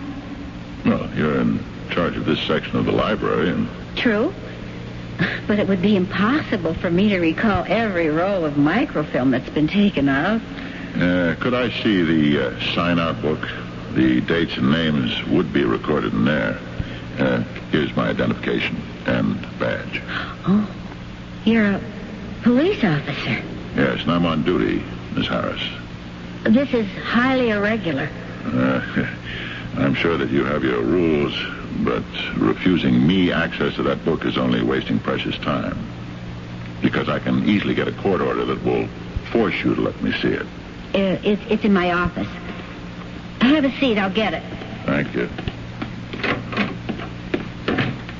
[0.85, 4.33] Well, you're in charge of this section of the library, and True.
[5.47, 9.69] But it would be impossible for me to recall every roll of microfilm that's been
[9.69, 10.41] taken out.
[10.97, 13.41] uh, could I see the uh, sign-out book?
[13.95, 16.59] The dates and names would be recorded in there.
[17.19, 20.01] Uh, here's my identification and badge.
[20.47, 20.69] Oh,
[21.45, 21.81] you're a
[22.43, 23.43] police officer.
[23.77, 25.63] Yes, and I'm on duty, Miss Harris.
[26.45, 28.09] This is highly irregular.
[28.45, 29.07] Uh,
[29.77, 31.35] I'm sure that you have your rules,
[31.85, 32.05] but
[32.37, 35.79] refusing me access to that book is only wasting precious time.
[36.83, 38.87] Because I can easily get a court order that will
[39.31, 40.47] force you to let me see it.
[40.95, 42.29] Uh, it's, it's in my office.
[43.41, 43.99] Have a seat.
[43.99, 44.43] I'll get it.
[44.85, 45.29] Thank you.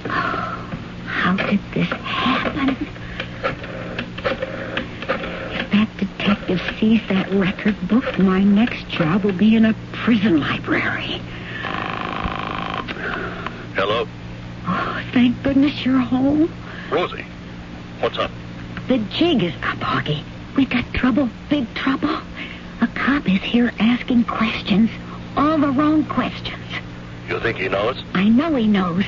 [0.07, 2.77] How did this happen?
[5.95, 10.41] If that detective sees that record book, my next job will be in a prison
[10.41, 11.21] library.
[13.75, 14.07] Hello?
[14.67, 16.53] Oh, thank goodness you're home.
[16.91, 17.25] Rosie,
[18.01, 18.31] what's up?
[18.89, 20.23] The jig is up, Augie.
[20.57, 22.21] We've got trouble, big trouble.
[22.81, 24.91] A cop is here asking questions,
[25.37, 26.59] all the wrong questions.
[27.29, 28.03] You think he knows?
[28.13, 29.05] I know he knows.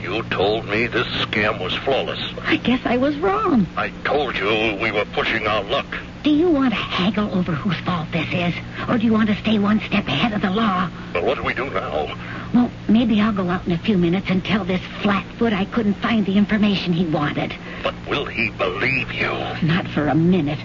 [0.00, 2.20] You told me this scam was flawless.
[2.42, 3.66] I guess I was wrong.
[3.76, 5.86] I told you we were pushing our luck.
[6.22, 8.54] Do you want to haggle over whose fault this is?
[8.88, 10.90] Or do you want to stay one step ahead of the law?
[11.12, 12.16] But what do we do now?
[12.52, 15.94] Well, maybe I'll go out in a few minutes and tell this flatfoot I couldn't
[15.94, 17.54] find the information he wanted.
[17.82, 19.30] But will he believe you?
[19.62, 20.58] Not for a minute.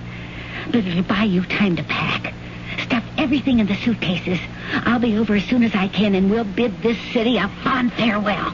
[0.68, 2.34] But it'll buy you time to pack.
[2.86, 4.40] Stuff everything in the suitcases.
[4.74, 7.94] I'll be over as soon as I can, and we'll bid this city a fond
[7.94, 8.54] farewell.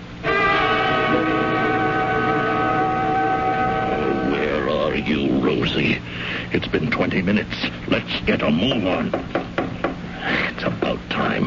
[5.50, 6.00] Rosie?
[6.52, 7.56] It's been 20 minutes.
[7.88, 9.08] Let's get a move on.
[10.54, 11.46] It's about time.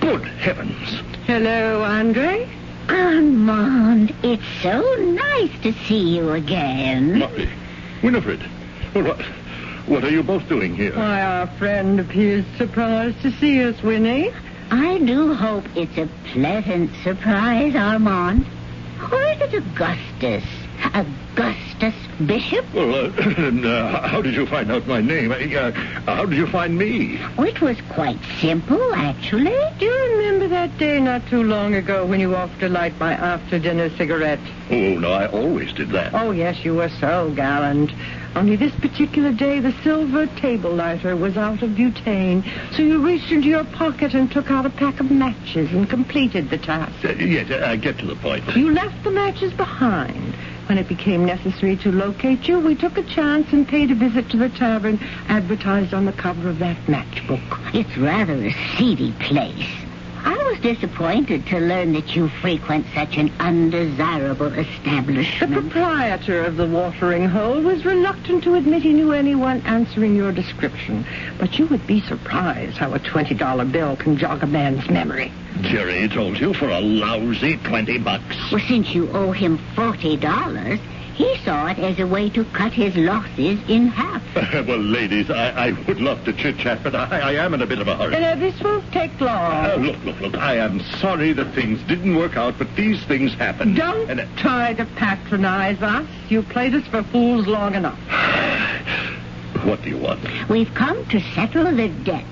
[0.00, 1.00] Good heavens.
[1.26, 2.48] Hello, Andre.
[2.88, 7.20] Armand, it's so nice to see you again.
[7.20, 7.48] Molly.
[8.02, 8.42] Winifred.
[8.94, 9.20] Well, what,
[9.86, 10.96] what are you both doing here?
[10.96, 14.32] Why, our friend appears surprised to see us, Winnie.
[14.72, 18.44] I do hope it's a pleasant surprise, Armand.
[19.12, 20.44] Or is it Augustus?
[20.94, 21.94] Augustus
[22.26, 22.64] Bishop?
[22.74, 25.32] Well, uh, and, uh, how did you find out my name?
[25.32, 25.70] Uh,
[26.06, 27.18] how did you find me?
[27.38, 29.56] It was quite simple, actually.
[29.78, 33.12] Do you remember that day not too long ago when you offered to light my
[33.12, 34.40] after-dinner cigarette?
[34.70, 36.14] Oh, no, I always did that.
[36.14, 37.92] Oh, yes, you were so gallant.
[38.34, 42.42] Only this particular day, the silver table lighter was out of butane.
[42.74, 46.48] So you reached into your pocket and took out a pack of matches and completed
[46.48, 47.04] the task.
[47.04, 48.44] Uh, yes, I get to the point.
[48.56, 50.34] You left the matches behind.
[50.66, 54.30] When it became necessary to locate you, we took a chance and paid a visit
[54.30, 54.98] to the tavern
[55.28, 57.74] advertised on the cover of that matchbook.
[57.74, 59.68] It's rather a seedy place.
[60.24, 65.52] I was disappointed to learn that you frequent such an undesirable establishment.
[65.52, 70.30] The proprietor of the watering hole was reluctant to admit he knew anyone answering your
[70.30, 71.04] description.
[71.38, 75.32] But you would be surprised how a $20 bill can jog a man's memory.
[75.60, 78.36] Jerry told you for a lousy 20 bucks.
[78.50, 80.78] Well, since you owe him $40,
[81.14, 84.22] he saw it as a way to cut his losses in half.
[84.66, 87.78] well, ladies, I, I would love to chit-chat, but I, I am in a bit
[87.80, 88.16] of a hurry.
[88.16, 89.26] Uh, this won't take Uh,
[89.76, 89.82] long.
[89.82, 93.74] look, look, look, I am sorry that things didn't work out, but these things happen.
[93.74, 96.06] Don't And, uh, try to patronize us.
[96.30, 97.98] You played us for fools long enough.
[99.64, 100.20] what do you want?
[100.48, 102.24] We've come to settle the debt.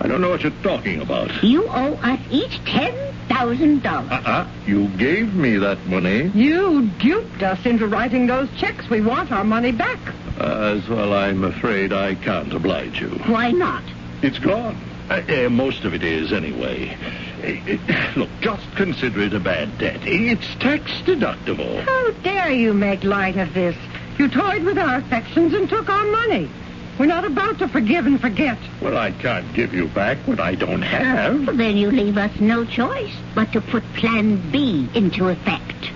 [0.00, 1.42] I don't know what you're talking about.
[1.42, 4.10] You owe us each $10,000.
[4.10, 4.46] Uh-uh.
[4.66, 6.30] You gave me that money.
[6.34, 8.88] You duped us into writing those checks.
[8.90, 9.98] We want our money back.
[10.38, 13.08] As well, I'm afraid I can't oblige you.
[13.26, 13.82] Why not?
[14.22, 14.76] It's gone.
[15.08, 16.96] Uh, uh, most of it is, anyway.
[17.42, 20.00] Uh, look, just consider it a bad debt.
[20.02, 21.80] It's tax deductible.
[21.84, 23.76] How dare you make light of this?
[24.18, 26.50] You toyed with our affections and took our money.
[26.98, 28.58] We're not about to forgive and forget.
[28.80, 31.56] Well, I can't give you back what I don't have.
[31.56, 35.90] Then you leave us no choice but to put Plan B into effect.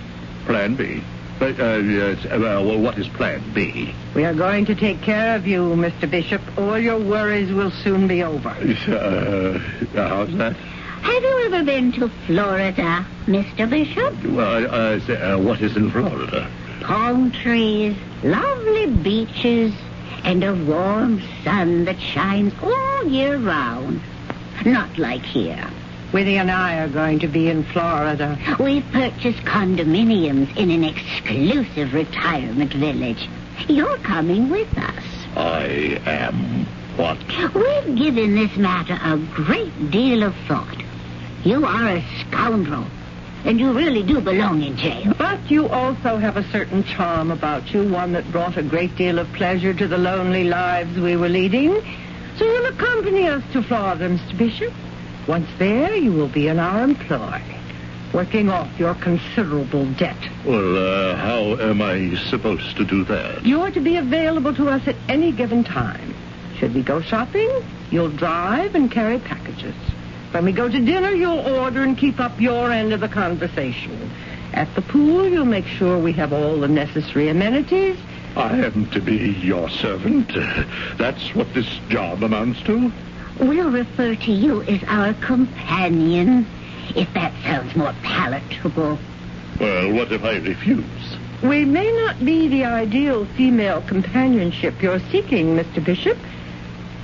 [0.45, 1.01] Plan B.
[1.39, 3.95] But, uh, yes, uh, well, what is Plan B?
[4.13, 6.09] We are going to take care of you, Mr.
[6.09, 6.39] Bishop.
[6.55, 8.49] All your worries will soon be over.
[8.49, 9.57] Uh,
[9.95, 10.55] how's that?
[11.01, 13.67] Have you ever been to Florida, Mr.
[13.67, 14.23] Bishop?
[14.23, 16.47] Well, uh, say, uh, what is in Florida?
[16.81, 19.73] Palm trees, lovely beaches,
[20.23, 24.01] and a warm sun that shines all year round.
[24.65, 25.69] Not like here.
[26.13, 28.37] Winnie and I are going to be in Florida.
[28.59, 33.29] We've purchased condominiums in an exclusive retirement village.
[33.67, 35.03] You're coming with us.
[35.35, 36.65] I am
[36.97, 37.17] what?
[37.53, 40.83] We've given this matter a great deal of thought.
[41.45, 42.85] You are a scoundrel,
[43.45, 45.13] and you really do belong in jail.
[45.17, 49.19] But you also have a certain charm about you, one that brought a great deal
[49.19, 51.81] of pleasure to the lonely lives we were leading.
[52.37, 54.37] So you'll accompany us to Florida, Mr.
[54.37, 54.73] Bishop.
[55.27, 57.41] Once there, you will be in our employ,
[58.13, 60.17] working off your considerable debt.
[60.45, 63.45] Well, uh, how am I supposed to do that?
[63.45, 66.13] You're to be available to us at any given time.
[66.57, 67.49] Should we go shopping,
[67.91, 69.75] you'll drive and carry packages.
[70.31, 74.09] When we go to dinner, you'll order and keep up your end of the conversation.
[74.53, 77.97] At the pool, you'll make sure we have all the necessary amenities.
[78.37, 80.31] I am to be your servant.
[80.97, 82.91] That's what this job amounts to.
[83.39, 86.47] We'll refer to you as our companion,
[86.95, 88.99] if that sounds more palatable.
[89.59, 91.17] Well, what if I refuse?
[91.43, 95.83] We may not be the ideal female companionship you're seeking, Mr.
[95.83, 96.17] Bishop,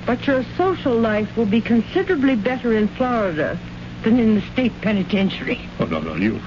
[0.08, 3.58] but your social life will be considerably better in Florida
[4.04, 5.60] than in the state penitentiary.
[5.78, 6.40] Oh, no, no, you,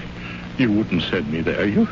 [0.57, 1.68] you wouldn't send me there.
[1.68, 1.88] You,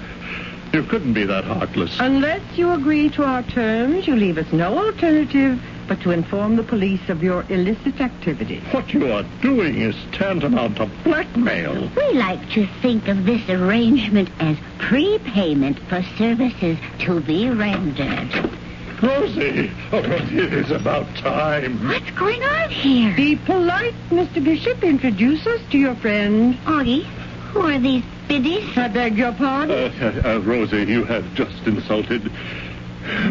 [0.73, 1.95] you couldn't be that heartless.
[1.99, 6.63] Unless you agree to our terms, you leave us no alternative but to inform the
[6.63, 8.63] police of your illicit activities.
[8.71, 11.87] What you are doing is tantamount to blackmail.
[11.95, 18.49] We like to think of this arrangement as prepayment for services to be rendered.
[19.01, 21.87] Rosie, oh, it is about time.
[21.87, 23.15] What's going on here?
[23.15, 24.43] Be polite, Mr.
[24.43, 24.83] Bishop.
[24.83, 26.55] Introduce us to your friend.
[26.65, 27.05] Augie,
[27.53, 28.77] who are these biddies?
[28.77, 29.71] I beg your pardon?
[29.71, 32.29] Uh, uh, uh, Rosie, you have just insulted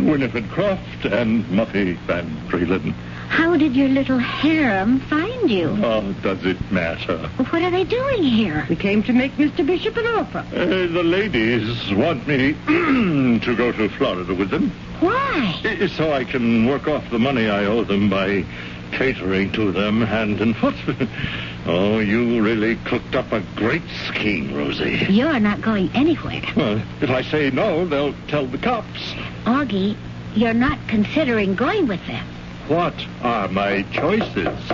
[0.01, 2.95] Winifred Croft and Muffy Van Freeland.
[3.29, 5.69] How did your little harem find you?
[5.83, 7.19] Oh, does it matter?
[7.51, 8.67] What are they doing here?
[8.69, 9.65] We came to make Mr.
[9.65, 10.39] Bishop an offer.
[10.53, 14.71] Uh, the ladies want me to go to Florida with them.
[15.01, 15.61] Why?
[15.65, 18.45] Uh, So I can work off the money I owe them by
[18.93, 20.75] catering to them hand and foot.
[21.67, 25.07] oh, you really cooked up a great scheme, Rosie.
[25.11, 26.43] You're not going anywhere.
[26.57, 29.01] Well, if I say no, they'll tell the cops.
[29.45, 29.97] Augie,
[30.35, 32.27] you're not considering going with them.
[32.69, 34.69] What are my choices?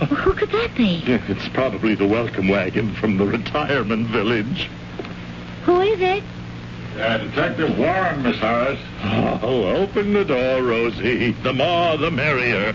[0.00, 1.02] Well, who could that be?
[1.04, 4.70] It's probably the welcome wagon from the retirement village.
[5.66, 6.24] Who is it?
[6.96, 8.80] Uh, Detective Warren, Miss Harris.
[9.02, 11.32] Oh, open the door, Rosie.
[11.32, 12.74] The more, the merrier.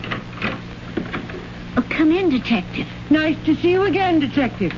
[1.75, 2.85] Oh, come in, Detective.
[3.09, 4.73] Nice to see you again, Detective.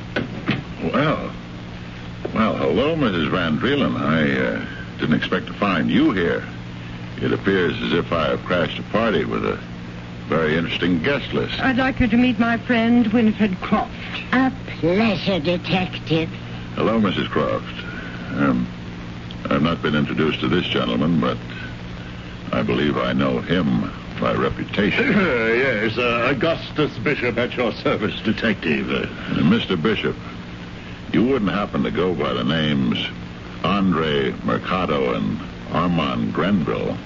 [0.82, 1.30] Well,
[2.32, 3.30] well, hello, Mrs.
[3.30, 3.96] Van Dreelen.
[4.00, 6.42] I uh, didn't expect to find you here.
[7.22, 9.58] It appears as if I have crashed a party with a
[10.28, 11.58] very interesting guest list.
[11.60, 13.92] I'd like you to meet my friend, Winifred Croft.
[14.32, 16.28] A pleasure, Detective.
[16.74, 17.28] Hello, Mrs.
[17.30, 17.64] Croft.
[18.36, 18.66] Um,
[19.48, 21.38] I've not been introduced to this gentleman, but
[22.52, 23.90] I believe I know him
[24.20, 25.06] by reputation.
[25.12, 28.90] yes, uh, Augustus Bishop at your service, detective.
[28.90, 29.80] Uh, Uh, Mr.
[29.80, 30.16] Bishop,
[31.12, 32.98] you wouldn't happen to go by the names
[33.64, 35.38] Andre Mercado and
[35.72, 36.96] Armand Grenville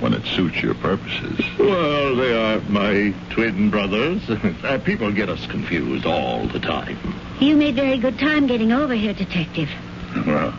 [0.00, 1.38] when it suits your purposes.
[1.58, 4.22] well, they are my twin brothers.
[4.66, 6.98] Uh, people get us confused all the time.
[7.40, 9.68] You made very good time getting over here, Detective.
[10.26, 10.50] Well,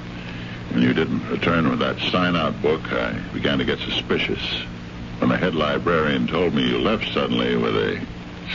[0.71, 4.39] when you didn't return with that sign-out book, I began to get suspicious.
[5.19, 7.99] When the head librarian told me you left suddenly with a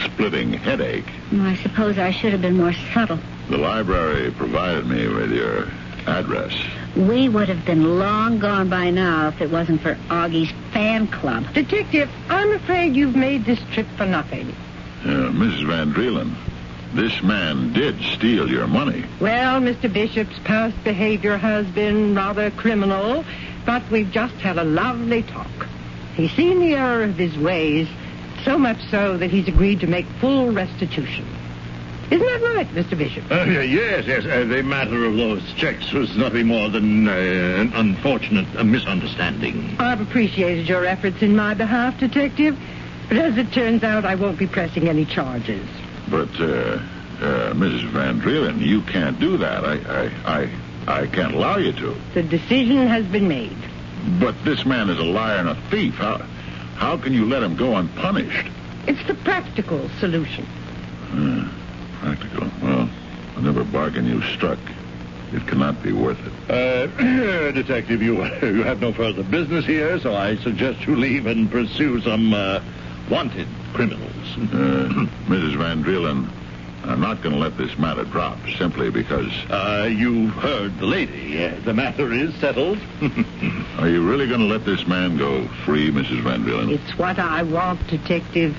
[0.05, 3.19] splitting headache, I suppose I should have been more subtle.
[3.51, 5.69] the library provided me with your
[6.07, 6.55] address.
[6.97, 11.53] We would have been long gone by now if it wasn't for Augie's fan club.
[11.55, 14.55] Detective, I'm afraid you've made this trip for nothing.
[15.03, 15.67] Uh, Mrs.
[15.67, 16.35] Van Dreelen,
[16.93, 19.05] this man did steal your money.
[19.21, 19.91] Well, Mr.
[19.91, 23.25] Bishop's past behavior has been rather criminal,
[23.65, 25.67] but we've just had a lovely talk.
[26.15, 27.89] He's seen the error of his ways,
[28.45, 31.27] so much so that he's agreed to make full restitution.
[32.13, 32.99] Isn't that right, Mr.
[32.99, 33.25] Bishop?
[33.33, 34.27] Uh, yes, yes.
[34.27, 39.77] Uh, the matter of those checks was nothing more than uh, an unfortunate misunderstanding.
[39.79, 42.59] I've appreciated your efforts in my behalf, Detective.
[43.09, 45.67] But as it turns out, I won't be pressing any charges.
[46.11, 47.89] But, uh, uh, Mrs.
[47.93, 49.65] Van Drielen, you can't do that.
[49.65, 51.97] I, I, I, I can't allow you to.
[52.13, 53.57] The decision has been made.
[54.21, 55.95] But this man is a liar and a thief.
[55.95, 56.19] How,
[56.77, 58.51] how can you let him go unpunished?
[58.87, 60.45] It's the practical solution.
[60.45, 61.62] Hmm,
[62.03, 62.51] practical.
[62.61, 62.87] Well,
[63.35, 64.59] whatever bargain you struck,
[65.33, 66.51] it cannot be worth it.
[66.51, 71.51] Uh, Detective, you, you have no further business here, so I suggest you leave and
[71.51, 72.61] pursue some uh,
[73.09, 74.13] wanted criminals.
[74.37, 75.57] Uh, Mrs.
[75.57, 76.29] Van Drielen,
[76.85, 79.31] I'm not going to let this matter drop simply because.
[79.49, 81.45] Uh, you heard the lady.
[81.45, 82.79] Uh, the matter is settled.
[83.79, 86.23] Are you really going to let this man go free, Mrs.
[86.23, 86.71] Van Drielen?
[86.73, 88.57] It's what I want, Detective.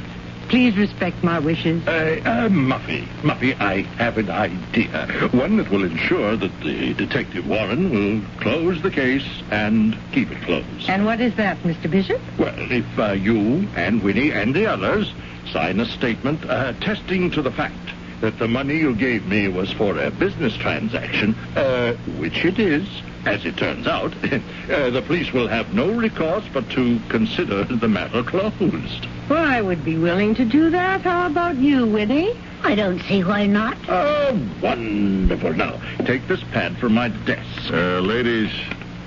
[0.54, 1.82] Please respect my wishes.
[1.88, 5.28] Uh, uh, Muffy, Muffy, I have an idea.
[5.32, 10.40] One that will ensure that the Detective Warren will close the case and keep it
[10.44, 10.88] closed.
[10.88, 11.90] And what is that, Mr.
[11.90, 12.22] Bishop?
[12.38, 15.12] Well, if uh, you and Winnie and the others
[15.52, 17.90] sign a statement uh, attesting to the fact
[18.22, 22.88] that the money you gave me was for a business transaction, uh, which it is,
[23.26, 27.88] as it turns out, uh, the police will have no recourse but to consider the
[27.88, 29.08] matter closed.
[29.30, 31.02] Well, I would be willing to do that.
[31.02, 32.38] How about you, Winnie?
[32.64, 33.78] I don't see why not.
[33.88, 35.54] Oh, wonderful.
[35.54, 37.72] Now, take this pad from my desk.
[37.72, 38.52] Uh, ladies,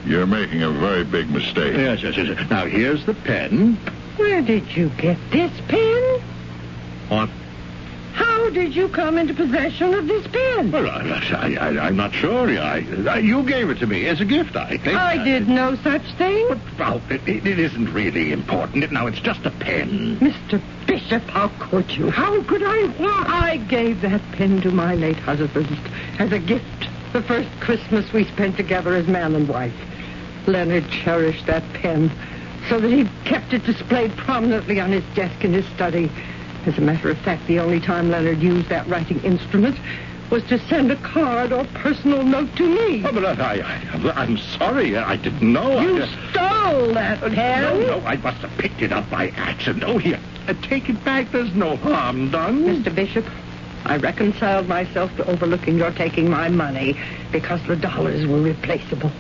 [0.05, 1.75] you're making a very big mistake.
[1.75, 2.51] Yes, yes, yes.
[2.51, 3.75] Now, here's the pen.
[4.17, 6.21] Where did you get this pen?
[7.09, 7.31] What?
[8.17, 10.73] How did you come into possession of this pen?
[10.73, 12.49] Well, I, I, am not sure.
[12.49, 14.97] I, I, you gave it to me as a gift, I think.
[14.97, 16.47] I did no such thing.
[16.49, 18.91] But, well, it, it isn't really important.
[18.91, 20.19] Now, it's just a pen.
[20.19, 20.63] Mr.
[20.87, 22.11] Bishop, how could you?
[22.11, 22.91] How could I?
[23.27, 25.79] I gave that pen to my late husband
[26.19, 26.89] as a gift.
[27.13, 29.75] The first Christmas we spent together as man and wife.
[30.47, 32.11] Leonard cherished that pen
[32.69, 36.11] so that he kept it displayed prominently on his desk in his study.
[36.67, 39.79] As a matter of fact, the only time Leonard used that writing instrument
[40.31, 43.05] was to send a card or personal note to me.
[43.07, 44.97] Oh, but I, I, am sorry.
[44.97, 45.81] I didn't know.
[45.81, 47.63] You I, stole that pen.
[47.63, 49.85] No, no, I must have picked it up by accident.
[49.85, 51.31] Oh, here, uh, take it back.
[51.31, 52.65] There's no harm done.
[52.65, 52.93] Mr.
[52.93, 53.25] Bishop,
[53.85, 56.99] I reconciled myself to overlooking your taking my money
[57.31, 59.13] because the dollars were replaceable.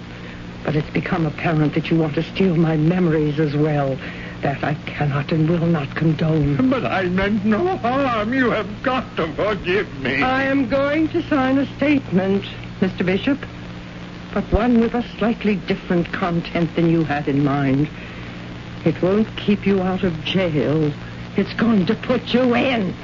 [0.64, 3.96] But it's become apparent that you want to steal my memories as well.
[4.46, 6.70] That I cannot and will not condone.
[6.70, 8.32] But I meant no harm.
[8.32, 10.22] You have got to forgive me.
[10.22, 12.44] I am going to sign a statement,
[12.78, 13.04] Mr.
[13.04, 13.40] Bishop,
[14.32, 17.88] but one with a slightly different content than you had in mind.
[18.84, 20.92] It won't keep you out of jail.
[21.36, 22.94] It's going to put you in.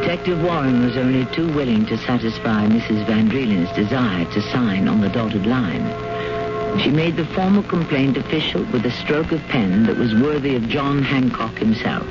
[0.00, 3.06] Detective Warren was only too willing to satisfy Mrs.
[3.06, 6.80] Van Drielen's desire to sign on the dotted line.
[6.80, 10.68] She made the formal complaint official with a stroke of pen that was worthy of
[10.68, 12.08] John Hancock himself.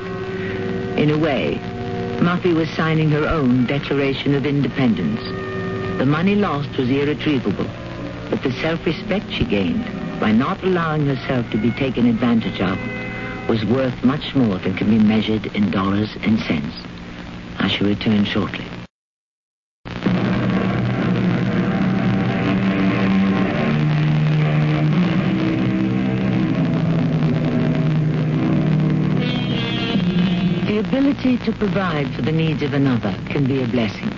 [0.97, 1.59] In a way,
[2.21, 5.21] Muffy was signing her own Declaration of Independence.
[5.97, 7.69] The money lost was irretrievable,
[8.29, 9.83] but the self-respect she gained
[10.21, 12.79] by not allowing herself to be taken advantage of
[13.49, 16.92] was worth much more than can be measured in dollars and cents.
[17.73, 18.65] Shall return shortly.
[30.67, 34.11] The ability to provide for the needs of another can be a blessing.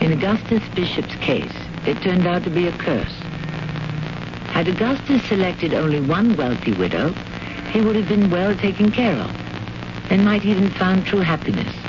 [0.00, 1.50] In Augustus Bishop's case,
[1.84, 3.18] it turned out to be a curse.
[4.52, 7.12] Had Augustus selected only one wealthy widow,
[7.72, 9.34] he would have been well taken care of
[10.12, 11.85] and might even found true happiness.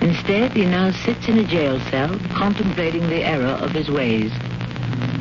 [0.00, 4.32] Instead, he now sits in a jail cell contemplating the error of his ways.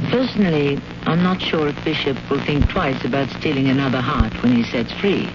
[0.10, 4.64] Personally, I'm not sure if Bishop will think twice about stealing another heart when he
[4.64, 5.30] sets free.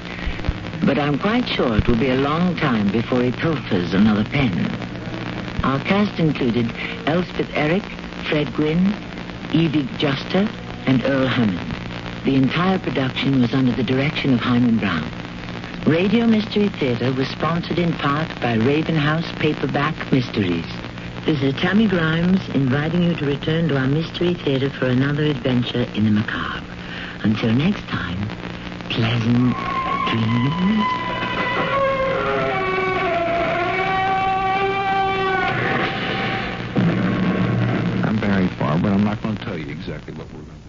[0.84, 4.66] But I'm quite sure it will be a long time before he pilfers another pen.
[5.62, 6.70] Our cast included
[7.06, 7.82] Elspeth Eric,
[8.28, 8.94] Fred Gwynne,
[9.52, 10.48] Evie Juster,
[10.86, 12.24] and Earl Hammond.
[12.24, 15.23] The entire production was under the direction of Himan Brown.
[15.86, 20.64] Radio Mystery Theater was sponsored in part by Raven House Paperback Mysteries.
[21.26, 25.86] This is Tammy Grimes inviting you to return to our Mystery Theater for another adventure
[25.94, 26.64] in the macabre.
[27.22, 28.18] Until next time,
[28.88, 29.52] pleasant
[30.08, 30.84] dreams.
[38.06, 40.63] I'm Barry Farr, but I'm not going to tell you exactly what we're going to